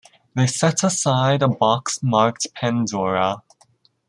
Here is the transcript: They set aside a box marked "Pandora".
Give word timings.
They 0.35 0.47
set 0.47 0.83
aside 0.83 1.43
a 1.43 1.47
box 1.47 1.99
marked 2.01 2.47
"Pandora". 2.55 3.43